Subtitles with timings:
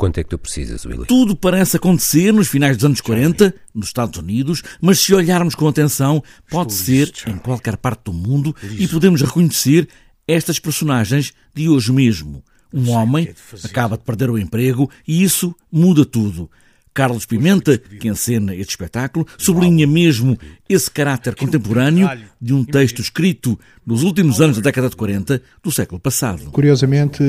[0.00, 1.04] Quanto é que tu precisas, Willy?
[1.04, 5.68] Tudo parece acontecer nos finais dos anos 40, nos Estados Unidos, mas se olharmos com
[5.68, 9.86] atenção, pode ser em qualquer parte do mundo e podemos reconhecer
[10.26, 12.42] estas personagens de hoje mesmo.
[12.72, 13.28] Um homem
[13.62, 16.50] acaba de perder o emprego e isso muda tudo.
[16.92, 20.36] Carlos Pimenta, que encena este espetáculo, sublinha mesmo
[20.68, 22.08] esse caráter contemporâneo
[22.40, 26.50] de um texto escrito nos últimos anos da década de 40 do século passado.
[26.50, 27.22] Curiosamente,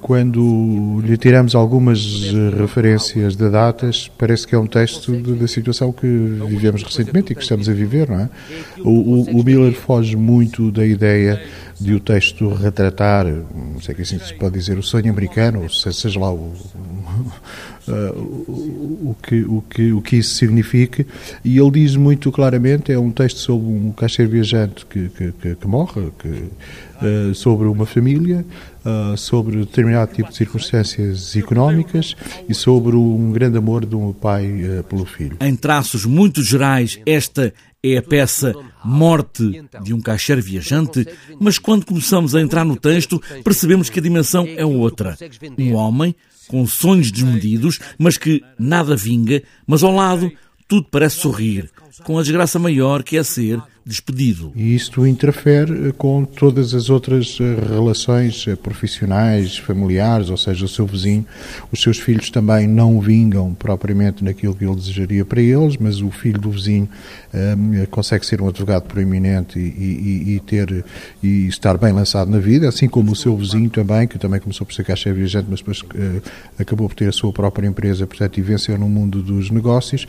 [0.00, 5.92] quando lhe tiramos algumas eh, referências de datas, parece que é um texto da situação
[5.92, 6.06] que
[6.46, 8.30] vivemos recentemente e que estamos a viver, não é?
[8.78, 11.42] O, o, o Miller foge muito da ideia
[11.80, 15.68] de o texto retratar, não sei que assim se pode dizer, o sonho americano, ou
[15.68, 16.52] seja lá o,
[17.88, 21.06] o, que, o, que, o que isso significa,
[21.44, 25.54] e ele diz muito claramente, é um texto sobre um caixeiro viajante que, que, que,
[25.54, 28.44] que morre, que, uh, sobre uma família,
[28.84, 32.14] uh, sobre determinado tipo de circunstâncias económicas
[32.48, 35.36] e sobre um grande amor de um pai pelo filho.
[35.40, 41.06] Em traços muito gerais, esta é a peça Morte de um Caixeiro Viajante,
[41.40, 45.16] mas quando começamos a entrar no texto, percebemos que a dimensão é outra.
[45.58, 46.14] Um homem
[46.48, 50.32] com sonhos desmedidos, mas que nada vinga, mas ao lado
[50.66, 51.70] tudo parece sorrir,
[52.04, 54.52] com a desgraça maior que é ser despedido.
[54.54, 60.68] E isto interfere com todas as outras eh, relações eh, profissionais, familiares, ou seja, o
[60.68, 61.24] seu vizinho.
[61.72, 66.10] Os seus filhos também não vingam propriamente naquilo que ele desejaria para eles, mas o
[66.10, 66.86] filho do vizinho
[67.32, 70.84] um, consegue ser um advogado proeminente e, e, e, ter
[71.22, 74.66] e estar bem lançado na vida, assim como o seu vizinho também, que também começou
[74.66, 76.22] por ser caixa viajante, mas depois uh,
[76.58, 80.06] acabou por ter a sua própria empresa, portanto, e venceu no mundo dos negócios.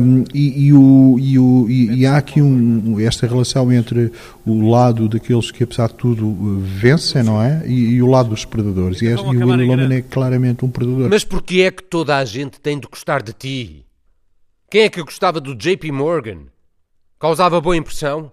[0.00, 4.12] Um, e, o, o, e, há aqui um esta relação entre
[4.46, 7.62] o lado daqueles que, apesar de tudo, vencem, não é?
[7.66, 9.02] E, e o lado dos predadores.
[9.02, 11.08] E, este, e o Willy Loman é claramente um predador.
[11.08, 13.84] Mas porquê é que toda a gente tem de gostar de ti?
[14.70, 16.46] Quem é que gostava do JP Morgan?
[17.18, 18.32] Causava boa impressão?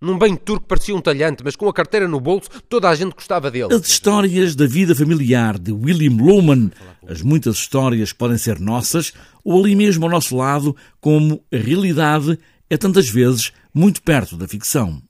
[0.00, 3.14] Num banho turco parecia um talhante, mas com a carteira no bolso toda a gente
[3.14, 3.74] gostava dele.
[3.74, 6.70] As histórias da vida familiar de William Loman,
[7.06, 9.12] as muitas histórias podem ser nossas
[9.44, 12.38] ou ali mesmo ao nosso lado, como a realidade
[12.70, 15.02] é tantas vezes muito perto da ficção.